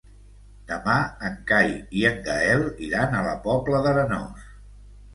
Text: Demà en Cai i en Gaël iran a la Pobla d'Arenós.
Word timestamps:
Demà 0.71 0.95
en 1.29 1.35
Cai 1.51 1.69
i 2.01 2.07
en 2.13 2.19
Gaël 2.31 2.67
iran 2.89 3.17
a 3.19 3.23
la 3.31 3.39
Pobla 3.49 3.87
d'Arenós. 3.89 4.53